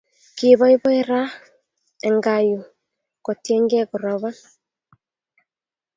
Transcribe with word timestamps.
Kipoipoi 0.37 0.99
raa 1.09 1.31
en 2.07 2.15
kaa 2.25 2.41
yu 2.49 2.57
kotienge 3.25 3.79
karoban 3.89 4.37